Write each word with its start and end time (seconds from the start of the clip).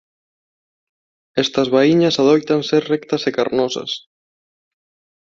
Estas 1.43 1.67
vaíñas 1.75 2.19
adoitan 2.21 2.61
ser 2.69 2.81
rectas 2.93 3.21
e 3.29 3.31
carnosas. 3.37 3.91